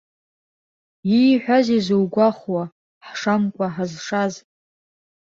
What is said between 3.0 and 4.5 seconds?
ҳшамкәа ҳазшаз?